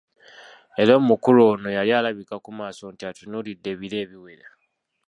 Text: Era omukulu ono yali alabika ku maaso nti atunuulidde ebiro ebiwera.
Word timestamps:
Era 0.81 0.93
omukulu 1.01 1.41
ono 1.51 1.69
yali 1.77 1.91
alabika 1.99 2.35
ku 2.45 2.49
maaso 2.57 2.85
nti 2.93 3.03
atunuulidde 3.09 3.69
ebiro 3.75 3.97
ebiwera. 4.03 4.47